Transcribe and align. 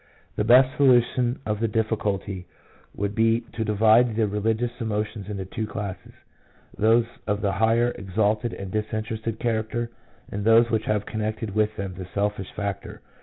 The 0.35 0.43
best 0.43 0.75
solution 0.77 1.37
of 1.45 1.59
the 1.59 1.67
difficulty 1.67 2.47
would 2.95 3.13
be 3.13 3.41
to 3.53 3.63
divide 3.63 4.15
the 4.15 4.25
religious 4.27 4.71
emotions 4.79 5.29
into 5.29 5.45
two 5.45 5.67
classes, 5.67 6.13
those 6.75 7.05
of 7.27 7.41
the 7.41 7.51
higher, 7.51 7.91
exalted, 7.91 8.51
and 8.51 8.71
disinterested 8.71 9.37
character, 9.37 9.91
and 10.31 10.43
those 10.43 10.71
which 10.71 10.85
have 10.85 11.05
connected 11.05 11.53
with 11.53 11.75
them 11.75 11.93
the 11.95 12.07
selfish 12.15 12.51
factor. 12.53 13.01